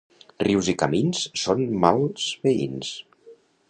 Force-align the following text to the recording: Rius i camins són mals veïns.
Rius 0.45 0.69
i 0.73 0.75
camins 0.83 1.21
són 1.43 1.63
mals 1.87 2.27
veïns. 2.49 2.95